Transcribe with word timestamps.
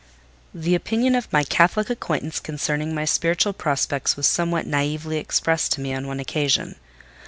The 0.51 0.73
opinion 0.73 1.13
of 1.13 1.31
my 1.31 1.43
Catholic 1.43 1.87
acquaintance 1.91 2.39
concerning 2.39 2.95
my 2.95 3.05
spiritual 3.05 3.53
prospects 3.53 4.17
was 4.17 4.25
somewhat 4.25 4.65
naïvely 4.67 5.19
expressed 5.19 5.73
to 5.73 5.81
me 5.81 5.93
on 5.93 6.07
one 6.07 6.19
occasion. 6.19 6.77